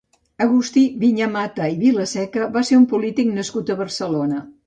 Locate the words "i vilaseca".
1.75-2.49